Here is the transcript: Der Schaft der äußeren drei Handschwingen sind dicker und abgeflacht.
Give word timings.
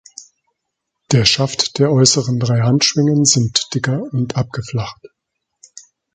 Der 1.11 1.25
Schaft 1.25 1.77
der 1.77 1.91
äußeren 1.91 2.39
drei 2.39 2.61
Handschwingen 2.61 3.23
sind 3.23 3.67
dicker 3.75 4.01
und 4.11 4.35
abgeflacht. 4.35 5.05